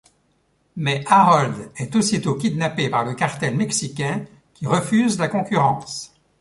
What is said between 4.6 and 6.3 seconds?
refuse la concurrence.